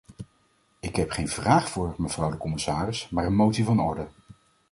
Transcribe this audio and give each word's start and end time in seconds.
Ik 0.79 0.95
heb 0.95 1.11
geen 1.11 1.27
vraag 1.27 1.69
voor 1.69 1.93
mevrouw 1.97 2.29
de 2.31 2.37
commissaris 2.37 3.09
maar 3.09 3.25
een 3.25 3.35
motie 3.35 3.63
van 3.65 3.79
orde. 3.79 4.07